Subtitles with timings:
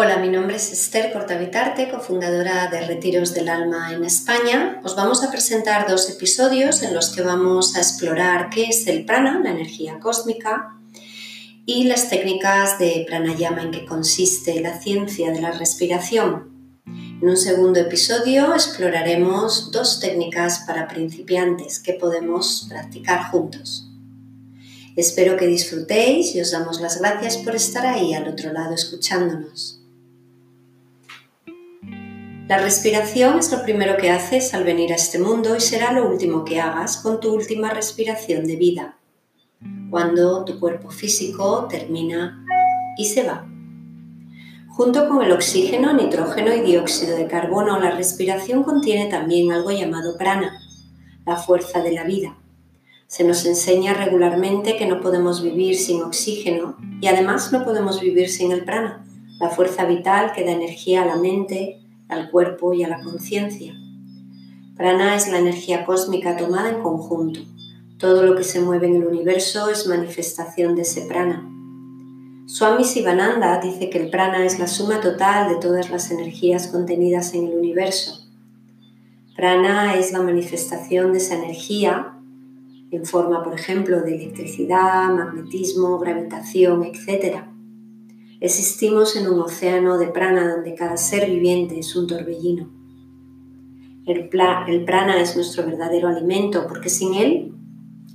[0.00, 4.80] Hola, mi nombre es Esther Cortavitarte, cofundadora de Retiros del Alma en España.
[4.84, 9.04] Os vamos a presentar dos episodios en los que vamos a explorar qué es el
[9.04, 10.78] prana, la energía cósmica,
[11.66, 16.48] y las técnicas de pranayama en que consiste la ciencia de la respiración.
[16.86, 23.90] En un segundo episodio exploraremos dos técnicas para principiantes que podemos practicar juntos.
[24.94, 29.77] Espero que disfrutéis y os damos las gracias por estar ahí al otro lado escuchándonos.
[32.48, 36.08] La respiración es lo primero que haces al venir a este mundo y será lo
[36.08, 38.98] último que hagas con tu última respiración de vida,
[39.90, 42.44] cuando tu cuerpo físico termina
[42.96, 43.46] y se va.
[44.68, 50.16] Junto con el oxígeno, nitrógeno y dióxido de carbono, la respiración contiene también algo llamado
[50.16, 50.58] prana,
[51.26, 52.38] la fuerza de la vida
[53.08, 58.28] se nos enseña regularmente que no podemos vivir sin oxígeno y además no podemos vivir
[58.28, 59.02] sin el prana,
[59.40, 63.74] la fuerza vital que da energía a la mente, al cuerpo y a la conciencia.
[64.76, 67.40] Prana es la energía cósmica tomada en conjunto.
[67.98, 71.44] Todo lo que se mueve en el universo es manifestación de ese prana.
[72.46, 77.34] Swami Sivananda dice que el prana es la suma total de todas las energías contenidas
[77.34, 78.24] en el universo.
[79.36, 82.14] Prana es la manifestación de esa energía
[82.90, 87.44] en forma, por ejemplo, de electricidad, magnetismo, gravitación, etc.
[88.40, 92.70] Existimos en un océano de prana donde cada ser viviente es un torbellino.
[94.06, 94.28] El,
[94.84, 97.52] prana es nuestro verdadero alimento porque sin él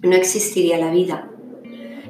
[0.01, 1.29] no existiría la vida.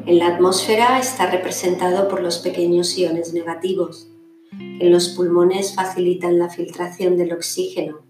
[0.06, 4.10] En la atmósfera está representado por los pequeños iones negativos,
[4.52, 8.06] que en los pulmones facilitan la filtración del oxígeno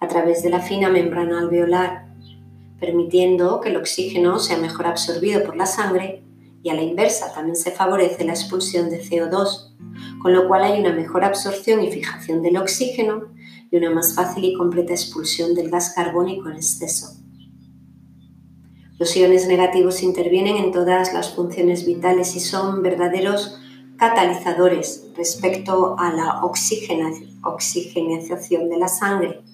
[0.00, 2.06] a través de la fina membrana alveolar
[2.80, 6.22] permitiendo que el oxígeno sea mejor absorbido por la sangre
[6.66, 9.76] y a la inversa también se favorece la expulsión de CO2,
[10.20, 13.28] con lo cual hay una mejor absorción y fijación del oxígeno
[13.70, 17.20] y una más fácil y completa expulsión del gas carbónico en exceso.
[18.98, 23.60] Los iones negativos intervienen en todas las funciones vitales y son verdaderos
[23.96, 29.44] catalizadores respecto a la oxigenización de la sangre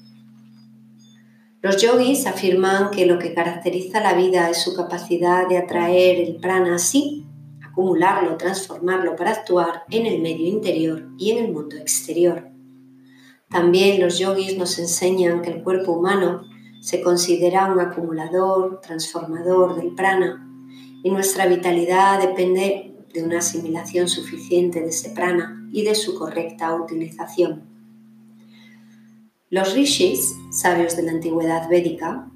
[1.63, 6.37] los yogis afirman que lo que caracteriza la vida es su capacidad de atraer el
[6.37, 7.25] prana así,
[7.65, 12.49] acumularlo, transformarlo para actuar en el medio interior y en el mundo exterior.
[13.49, 16.43] También los yogis nos enseñan que el cuerpo humano
[16.81, 20.45] se considera un acumulador, transformador del prana
[21.05, 26.75] y nuestra vitalidad depende de una asimilación suficiente de ese prana y de su correcta
[26.75, 27.72] utilización.
[29.53, 32.27] Los rishis, sabios de la antigüedad védica,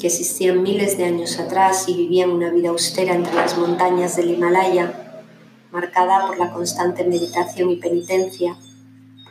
[0.00, 4.30] que existían miles de años atrás y vivían una vida austera entre las montañas del
[4.30, 5.26] Himalaya,
[5.72, 8.56] marcada por la constante meditación y penitencia,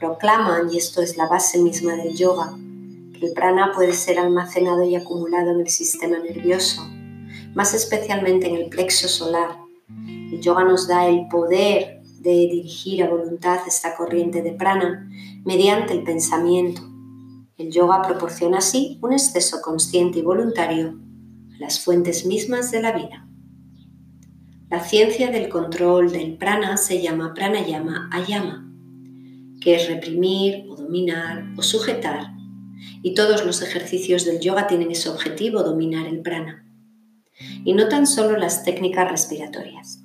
[0.01, 2.57] proclaman, y esto es la base misma del yoga,
[3.17, 6.85] que el prana puede ser almacenado y acumulado en el sistema nervioso,
[7.56, 9.59] más especialmente en el plexo solar.
[9.88, 15.09] El yoga nos da el poder de dirigir a voluntad esta corriente de prana
[15.45, 16.88] mediante el pensamiento
[17.59, 20.97] el yoga proporciona así un exceso consciente y voluntario
[21.55, 23.27] a las fuentes mismas de la vida.
[24.69, 28.65] La ciencia del control del prana se llama pranayama ayama,
[29.59, 32.31] que es reprimir o dominar o sujetar,
[33.03, 36.65] y todos los ejercicios del yoga tienen ese objetivo, dominar el prana,
[37.65, 40.01] y no tan solo las técnicas respiratorias.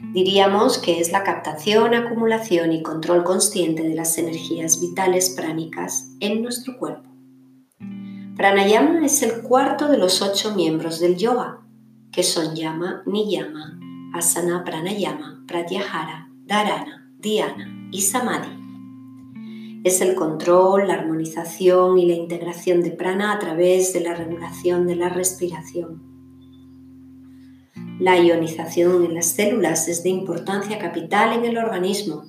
[0.00, 6.42] Diríamos que es la captación, acumulación y control consciente de las energías vitales pránicas en
[6.42, 7.10] nuestro cuerpo.
[8.36, 11.60] Pranayama es el cuarto de los ocho miembros del yoga,
[12.10, 13.78] que son yama, niyama,
[14.12, 18.64] asana, pranayama, pratyahara, dharana, dhyana y samadhi.
[19.84, 24.86] Es el control, la armonización y la integración de prana a través de la regulación
[24.86, 26.13] de la respiración.
[28.00, 32.24] La ionización en las células es de importancia capital en el organismo.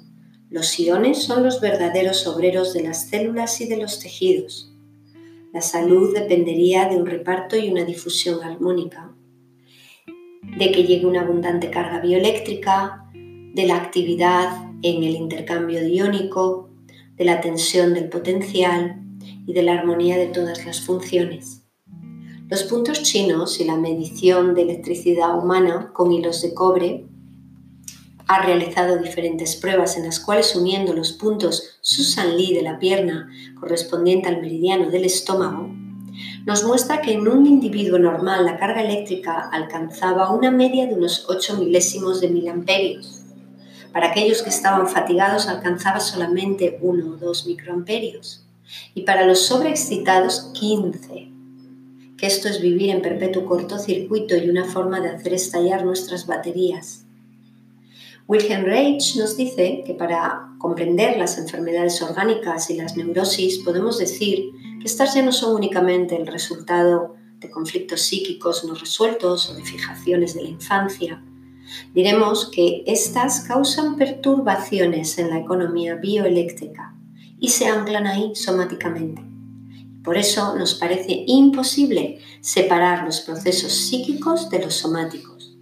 [0.51, 4.71] Los iones son los verdaderos obreros de las células y de los tejidos.
[5.51, 9.11] La salud dependería de un reparto y una difusión armónica,
[10.55, 16.69] de que llegue una abundante carga bioeléctrica, de la actividad en el intercambio iónico,
[17.15, 19.01] de la tensión del potencial
[19.47, 21.64] y de la armonía de todas las funciones.
[22.47, 27.03] Los puntos chinos y la medición de electricidad humana con hilos de cobre
[28.27, 33.31] ha realizado diferentes pruebas en las cuales uniendo los puntos Susan Lee de la pierna
[33.59, 35.71] correspondiente al meridiano del estómago,
[36.45, 41.25] nos muestra que en un individuo normal la carga eléctrica alcanzaba una media de unos
[41.27, 43.23] 8 milésimos de miliamperios.
[43.91, 48.45] Para aquellos que estaban fatigados alcanzaba solamente 1 o 2 microamperios
[48.93, 51.34] y para los sobreexcitados 15,
[52.17, 57.05] que esto es vivir en perpetuo cortocircuito y una forma de hacer estallar nuestras baterías.
[58.27, 64.49] Wilhelm Reich nos dice que para comprender las enfermedades orgánicas y las neurosis podemos decir
[64.79, 69.63] que estas ya no son únicamente el resultado de conflictos psíquicos no resueltos o de
[69.63, 71.23] fijaciones de la infancia.
[71.93, 76.95] Diremos que estas causan perturbaciones en la economía bioeléctrica
[77.39, 79.34] y se anclan ahí somáticamente.
[80.05, 85.57] Por eso nos parece imposible separar los procesos psíquicos de los somáticos.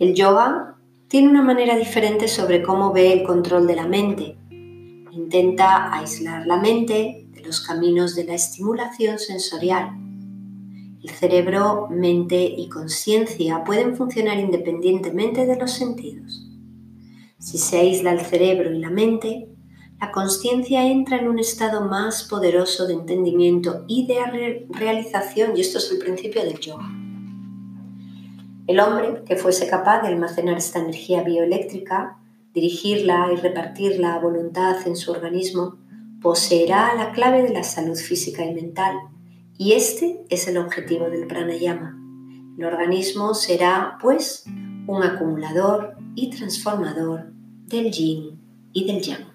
[0.00, 0.76] El yoga
[1.06, 4.36] tiene una manera diferente sobre cómo ve el control de la mente.
[5.12, 10.04] Intenta aislar la mente de los caminos de la estimulación sensorial
[11.04, 16.48] el cerebro, mente y conciencia pueden funcionar independientemente de los sentidos.
[17.38, 19.53] Si se aísla el cerebro y la mente,
[20.04, 25.78] la conciencia entra en un estado más poderoso de entendimiento y de realización, y esto
[25.78, 26.84] es el principio del yoga.
[28.66, 32.18] El hombre que fuese capaz de almacenar esta energía bioeléctrica,
[32.52, 35.78] dirigirla y repartirla a voluntad en su organismo,
[36.20, 38.94] poseerá la clave de la salud física y mental
[39.56, 41.98] y este es el objetivo del pranayama.
[42.58, 44.44] El organismo será, pues,
[44.86, 47.32] un acumulador y transformador
[47.68, 48.38] del yin
[48.74, 49.33] y del yang.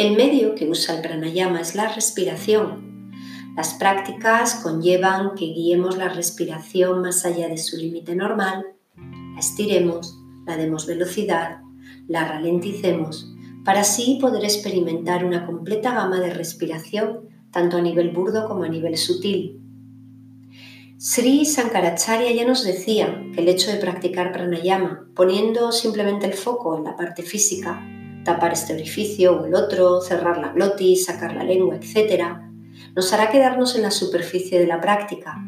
[0.00, 3.12] El medio que usa el pranayama es la respiración.
[3.54, 8.64] Las prácticas conllevan que guiemos la respiración más allá de su límite normal,
[8.96, 10.16] la estiremos,
[10.46, 11.58] la demos velocidad,
[12.08, 13.30] la ralenticemos,
[13.62, 18.70] para así poder experimentar una completa gama de respiración tanto a nivel burdo como a
[18.70, 19.60] nivel sutil.
[20.96, 26.78] Sri Sankaracharya ya nos decía que el hecho de practicar pranayama, poniendo simplemente el foco
[26.78, 27.86] en la parte física,
[28.24, 32.24] tapar este orificio o el otro, cerrar la glotis, sacar la lengua, etc.,
[32.94, 35.38] nos hará quedarnos en la superficie de la práctica,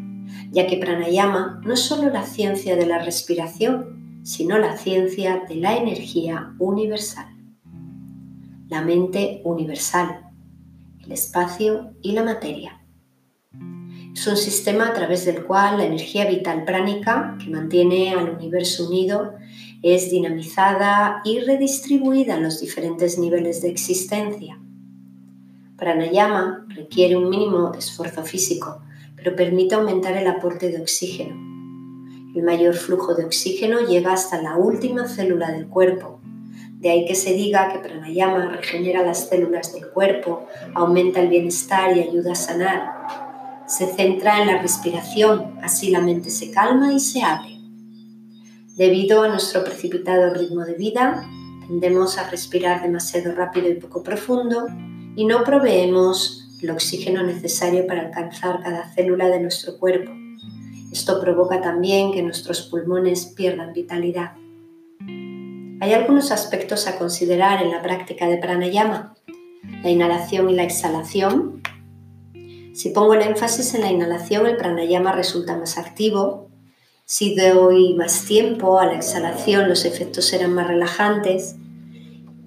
[0.50, 5.56] ya que pranayama no es solo la ciencia de la respiración, sino la ciencia de
[5.56, 7.26] la energía universal,
[8.68, 10.30] la mente universal,
[11.04, 12.81] el espacio y la materia.
[14.14, 18.86] Es un sistema a través del cual la energía vital pránica, que mantiene al universo
[18.86, 19.34] unido,
[19.82, 24.60] es dinamizada y redistribuida en los diferentes niveles de existencia.
[25.76, 28.82] Pranayama requiere un mínimo de esfuerzo físico,
[29.16, 31.34] pero permite aumentar el aporte de oxígeno.
[32.36, 36.20] El mayor flujo de oxígeno llega hasta la última célula del cuerpo,
[36.82, 41.96] de ahí que se diga que pranayama regenera las células del cuerpo, aumenta el bienestar
[41.96, 43.21] y ayuda a sanar.
[43.66, 47.58] Se centra en la respiración, así la mente se calma y se abre.
[48.76, 51.26] Debido a nuestro precipitado ritmo de vida,
[51.66, 54.66] tendemos a respirar demasiado rápido y poco profundo
[55.14, 60.12] y no proveemos el oxígeno necesario para alcanzar cada célula de nuestro cuerpo.
[60.92, 64.32] Esto provoca también que nuestros pulmones pierdan vitalidad.
[65.80, 69.14] Hay algunos aspectos a considerar en la práctica de pranayama.
[69.82, 71.61] La inhalación y la exhalación.
[72.74, 76.50] Si pongo el énfasis en la inhalación, el pranayama resulta más activo.
[77.04, 81.56] Si doy más tiempo a la exhalación, los efectos serán más relajantes.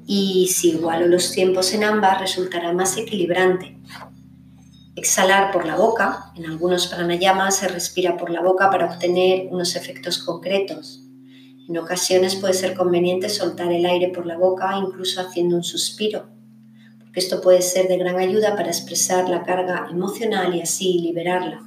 [0.07, 3.77] Y si igualo los tiempos en ambas, resultará más equilibrante.
[4.95, 6.31] Exhalar por la boca.
[6.35, 11.01] En algunos pranayamas se respira por la boca para obtener unos efectos concretos.
[11.67, 16.29] En ocasiones puede ser conveniente soltar el aire por la boca, incluso haciendo un suspiro,
[17.15, 21.61] esto puede ser de gran ayuda para expresar la carga emocional y así liberarla.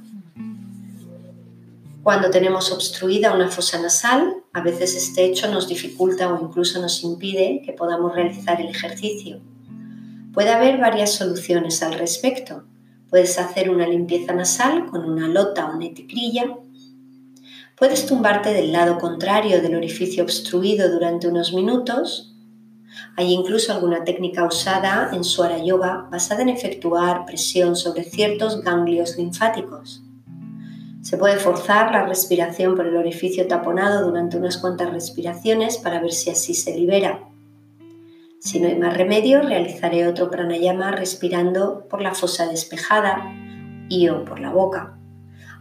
[2.03, 7.03] Cuando tenemos obstruida una fosa nasal, a veces este hecho nos dificulta o incluso nos
[7.03, 9.41] impide que podamos realizar el ejercicio.
[10.33, 12.63] Puede haber varias soluciones al respecto.
[13.09, 16.55] Puedes hacer una limpieza nasal con una lota o neticrilla
[17.79, 22.35] Puedes tumbarte del lado contrario del orificio obstruido durante unos minutos.
[23.19, 29.17] Hay incluso alguna técnica usada en Swara Yoga basada en efectuar presión sobre ciertos ganglios
[29.17, 30.01] linfáticos.
[31.01, 36.13] Se puede forzar la respiración por el orificio taponado durante unas cuantas respiraciones para ver
[36.13, 37.27] si así se libera.
[38.39, 43.35] Si no hay más remedio, realizaré otro pranayama respirando por la fosa despejada
[43.89, 44.97] y o por la boca.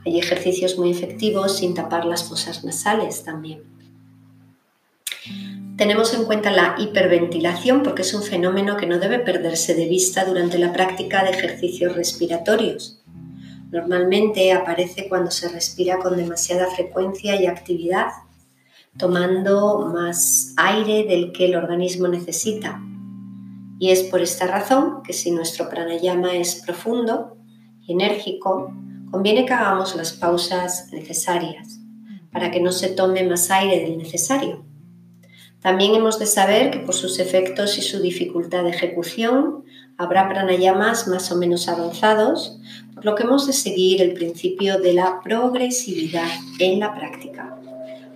[0.07, 3.78] Hay ejercicios muy efectivos sin tapar las fosas nasales también.
[5.79, 10.25] Tenemos en cuenta la hiperventilación porque es un fenómeno que no debe perderse de vista
[10.25, 13.01] durante la práctica de ejercicios respiratorios.
[13.71, 18.09] Normalmente aparece cuando se respira con demasiada frecuencia y actividad,
[18.99, 22.83] tomando más aire del que el organismo necesita.
[23.79, 27.37] Y es por esta razón que si nuestro pranayama es profundo
[27.87, 28.75] y enérgico,
[29.13, 31.79] conviene que hagamos las pausas necesarias
[32.33, 34.68] para que no se tome más aire del necesario.
[35.61, 39.65] También hemos de saber que por sus efectos y su dificultad de ejecución
[39.97, 42.61] habrá pranayamas más o menos avanzados,
[42.95, 46.29] por lo que hemos de seguir el principio de la progresividad
[46.61, 47.57] en la práctica.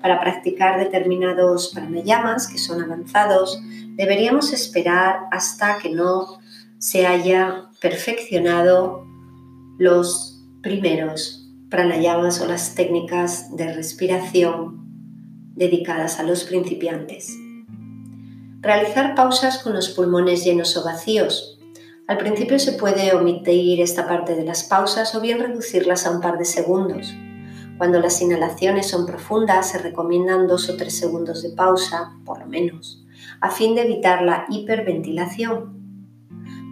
[0.01, 3.61] Para practicar determinados pranayamas que son avanzados,
[3.97, 6.41] deberíamos esperar hasta que no
[6.79, 9.05] se haya perfeccionado
[9.79, 14.82] los primeros pranayamas o las técnicas de respiración
[15.55, 17.37] dedicadas a los principiantes.
[18.61, 21.59] Realizar pausas con los pulmones llenos o vacíos.
[22.07, 26.21] Al principio se puede omitir esta parte de las pausas o bien reducirlas a un
[26.21, 27.15] par de segundos.
[27.79, 32.47] Cuando las inhalaciones son profundas se recomiendan dos o tres segundos de pausa, por lo
[32.47, 33.05] menos,
[33.41, 35.83] a fin de evitar la hiperventilación.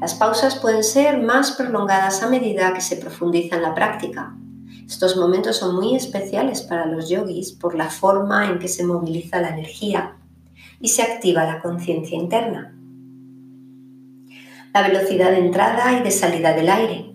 [0.01, 4.37] Las pausas pueden ser más prolongadas a medida que se profundiza en la práctica.
[4.87, 9.41] Estos momentos son muy especiales para los yogis por la forma en que se moviliza
[9.41, 10.17] la energía
[10.81, 12.77] y se activa la conciencia interna.
[14.73, 17.15] La velocidad de entrada y de salida del aire.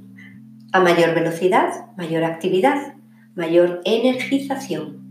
[0.71, 2.95] A mayor velocidad, mayor actividad,
[3.35, 5.05] mayor energización.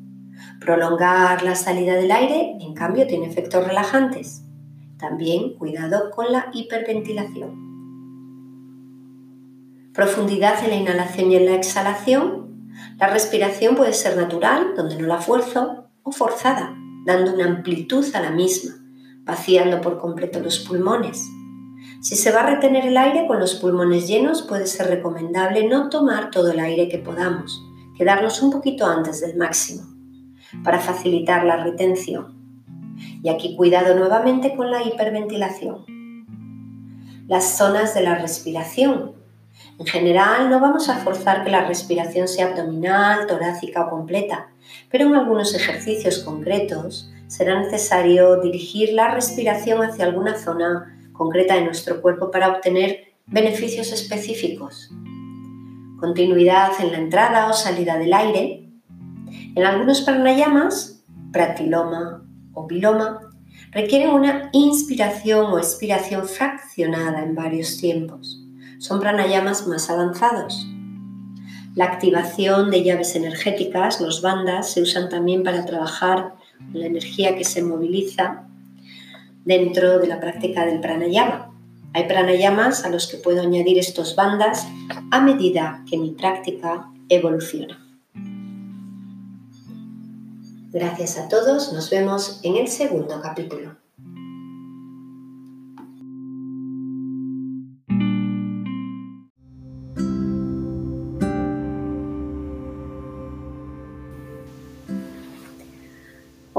[0.61, 4.45] Prolongar la salida del aire, en cambio, tiene efectos relajantes.
[4.99, 7.64] También cuidado con la hiperventilación.
[9.95, 12.45] Profundidad en la inhalación y en la exhalación
[12.99, 18.21] la respiración puede ser natural, donde no la fuerzo, o forzada, dando una amplitud a
[18.21, 18.75] la misma,
[19.25, 21.25] vaciando por completo los pulmones.
[22.01, 25.89] Si se va a retener el aire con los pulmones llenos, puede ser recomendable no
[25.89, 27.63] tomar todo el aire que podamos,
[27.97, 29.83] quedarnos un poquito antes del máximo,
[30.63, 32.35] para facilitar la retención.
[33.23, 35.85] Y aquí cuidado nuevamente con la hiperventilación.
[37.27, 39.24] Las zonas de la respiración,
[39.77, 44.51] en general, no vamos a forzar que la respiración sea abdominal, torácica o completa,
[44.89, 51.65] pero en algunos ejercicios concretos será necesario dirigir la respiración hacia alguna zona concreta de
[51.65, 54.91] nuestro cuerpo para obtener beneficios específicos.
[55.99, 58.69] Continuidad en la entrada o salida del aire.
[59.57, 63.21] En algunos pranayamas, pratiloma o biloma,
[63.73, 68.44] requieren una inspiración o expiración fraccionada en varios tiempos
[68.85, 70.67] son pranayamas más avanzados.
[71.75, 76.35] La activación de llaves energéticas, los bandas, se usan también para trabajar
[76.75, 78.45] la energía que se moviliza
[79.47, 81.51] dentro de la práctica del pranayama.
[81.95, 84.67] Hay pranayamas a los que puedo añadir estos bandas
[85.11, 87.83] a medida que mi práctica evoluciona.
[90.73, 93.84] Gracias a todos, nos vemos en el segundo capítulo.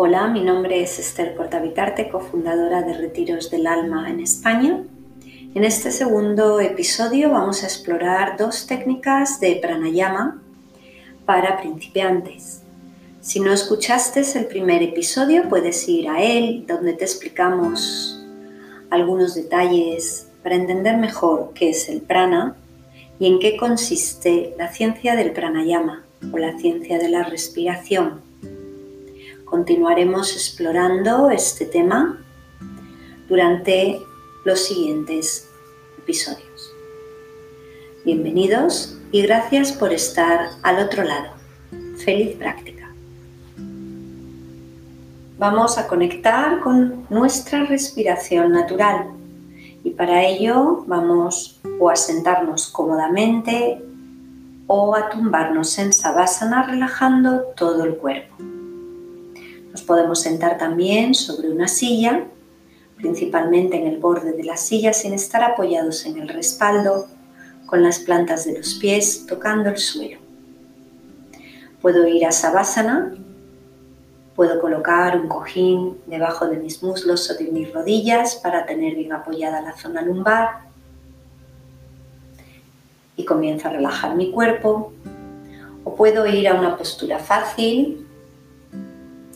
[0.07, 4.83] Hola, mi nombre es Esther Cortavitarte, cofundadora de Retiros del Alma en España.
[5.55, 10.39] En este segundo episodio vamos a explorar dos técnicas de pranayama
[11.25, 12.61] para principiantes.
[13.21, 18.23] Si no escuchaste el primer episodio, puedes ir a él, donde te explicamos
[18.91, 22.55] algunos detalles para entender mejor qué es el prana
[23.17, 28.24] y en qué consiste la ciencia del pranayama o la ciencia de la respiración
[29.55, 32.21] Continuaremos explorando este tema
[33.29, 34.01] durante
[34.43, 35.49] los siguientes
[35.97, 36.73] episodios.
[38.03, 41.29] Bienvenidos y gracias por estar al otro lado.
[42.03, 42.93] Feliz práctica.
[45.37, 49.07] Vamos a conectar con nuestra respiración natural
[49.85, 53.81] y para ello vamos o a sentarnos cómodamente
[54.67, 58.35] o a tumbarnos en sabásana relajando todo el cuerpo.
[59.75, 62.23] Nos podemos sentar también sobre una silla,
[62.95, 67.07] principalmente en el borde de la silla sin estar apoyados en el respaldo,
[67.65, 70.19] con las plantas de los pies tocando el suelo.
[71.81, 73.15] Puedo ir a Savasana,
[74.33, 79.11] puedo colocar un cojín debajo de mis muslos o de mis rodillas para tener bien
[79.11, 80.69] apoyada la zona lumbar
[83.17, 84.93] y comienzo a relajar mi cuerpo.
[85.83, 88.04] O puedo ir a una postura fácil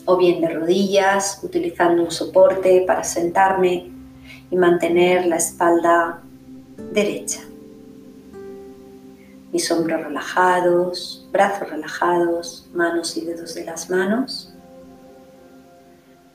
[0.10, 3.92] o bien de rodillas, utilizando un soporte para sentarme
[4.50, 6.20] y mantener la espalda
[6.92, 7.42] derecha.
[9.52, 14.52] Mis hombros relajados, brazos relajados, manos y dedos de las manos.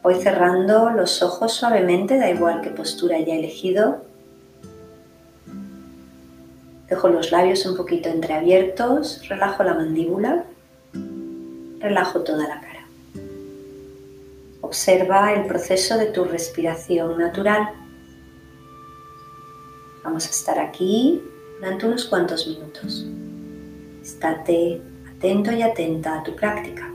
[0.04, 4.04] Voy cerrando los ojos suavemente, da igual qué postura haya elegido.
[6.88, 10.44] Dejo los labios un poquito entreabiertos, relajo la mandíbula,
[11.80, 12.73] relajo toda la cara.
[14.64, 17.68] Observa el proceso de tu respiración natural.
[20.02, 21.22] Vamos a estar aquí
[21.60, 23.04] durante unos cuantos minutos.
[24.02, 26.93] Estate atento y atenta a tu práctica.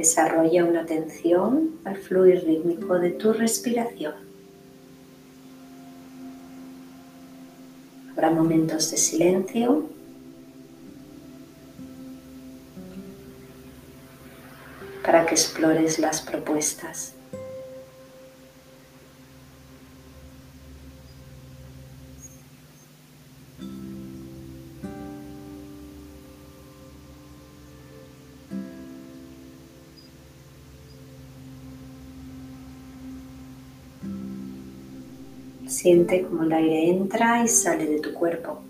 [0.00, 4.14] Desarrolla una atención al fluir rítmico de tu respiración.
[8.12, 9.90] Habrá momentos de silencio.
[15.02, 17.14] para que explores las propuestas.
[35.80, 38.60] Siente como el aire entra y sale de tu cuerpo.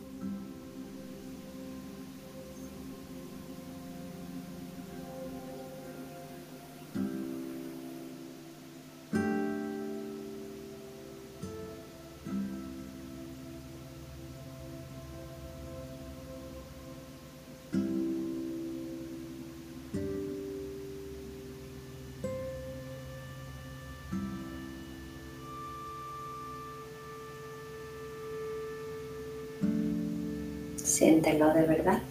[31.00, 32.02] Siéntelo de verdad.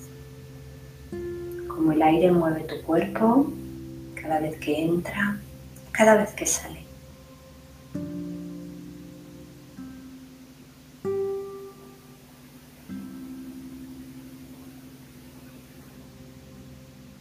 [1.67, 3.46] Como el aire mueve tu cuerpo
[4.19, 5.40] cada vez que entra,
[5.92, 6.79] cada vez que sale.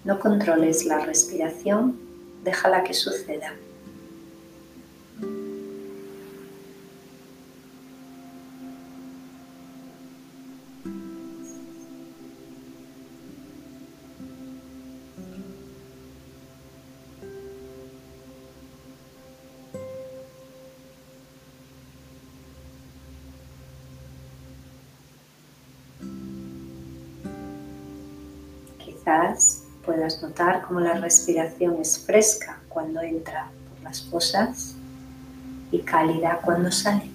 [0.04, 1.98] No controles la respiración,
[2.44, 3.52] déjala que suceda.
[30.22, 34.74] Notar cómo la respiración es fresca cuando entra por las fosas
[35.70, 37.07] y cálida cuando sale.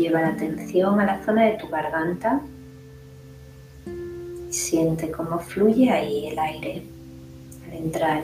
[0.00, 2.40] Lleva la atención a la zona de tu garganta.
[4.48, 6.82] Y siente cómo fluye ahí el aire
[7.66, 8.22] al entrar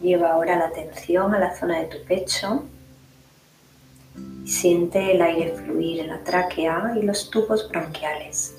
[0.00, 2.64] Lleva ahora la atención a la zona de tu pecho
[4.44, 8.54] y siente el aire fluir en la tráquea y los tubos bronquiales.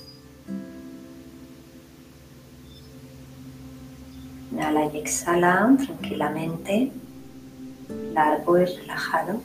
[4.51, 6.91] Inhala y exhala tranquilamente,
[8.13, 9.41] largo y relajado.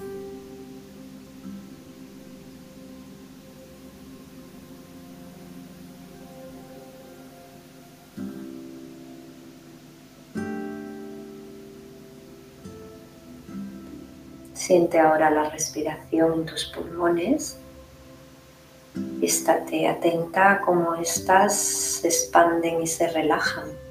[14.66, 17.56] Siente ahora la respiración en tus pulmones.
[19.22, 23.85] Estate atenta a cómo estas se expanden y se relajan.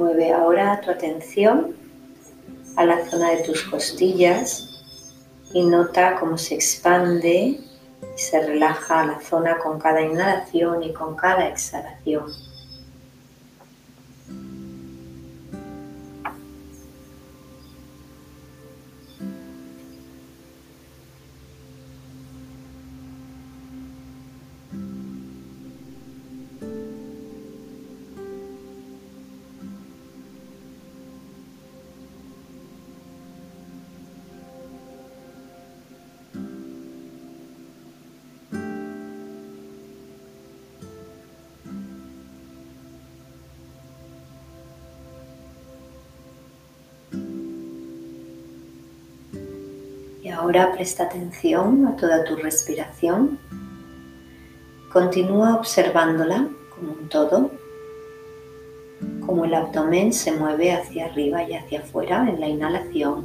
[0.00, 1.76] Mueve ahora tu atención
[2.76, 4.82] a la zona de tus costillas
[5.52, 7.60] y nota cómo se expande y
[8.16, 12.32] se relaja la zona con cada inhalación y con cada exhalación.
[50.32, 53.38] Ahora presta atención a toda tu respiración.
[54.92, 57.50] Continúa observándola como un todo,
[59.24, 63.24] como el abdomen se mueve hacia arriba y hacia afuera en la inhalación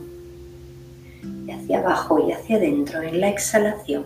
[1.48, 4.06] y hacia abajo y hacia adentro en la exhalación.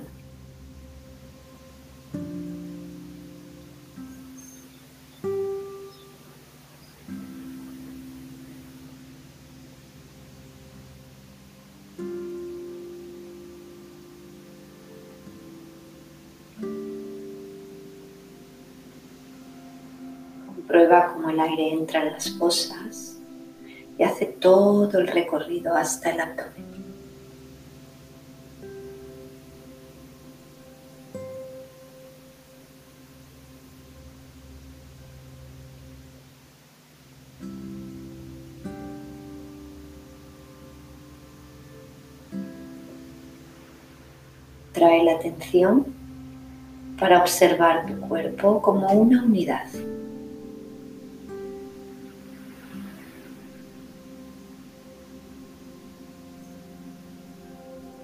[20.70, 23.18] Prueba cómo el aire entra en las fosas
[23.98, 26.70] y hace todo el recorrido hasta el abdomen.
[44.72, 45.88] Trae la atención
[47.00, 49.66] para observar tu cuerpo como una unidad.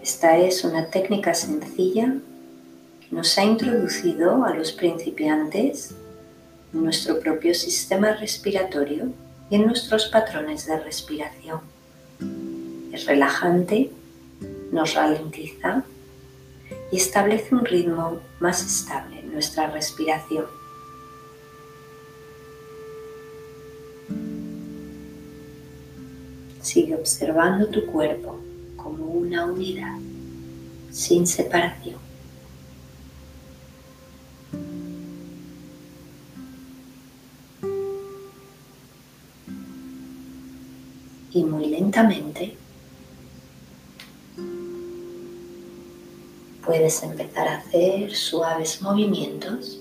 [0.05, 2.13] Esta es una técnica sencilla
[3.01, 5.95] que nos ha introducido a los principiantes
[6.71, 9.07] en nuestro propio sistema respiratorio
[9.49, 11.59] y en nuestros patrones de respiración.
[12.91, 13.89] Es relajante,
[14.71, 15.83] nos ralentiza
[16.91, 20.45] y establece un ritmo más estable en nuestra respiración.
[26.61, 28.39] Sigue observando tu cuerpo
[29.03, 29.97] una unidad,
[30.91, 31.95] sin separación.
[41.33, 42.55] Y muy lentamente
[46.65, 49.79] puedes empezar a hacer suaves movimientos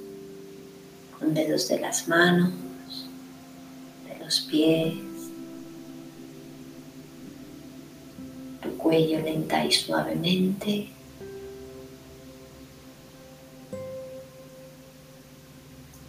[1.18, 2.50] con dedos de las manos,
[4.06, 4.94] de los pies,
[8.84, 10.88] cuello lenta y suavemente.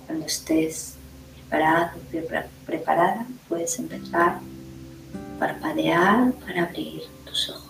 [0.06, 0.96] Cuando estés
[1.50, 1.92] preparado,
[2.66, 7.65] preparada, puedes empezar a parpadear para abrir tus ojos.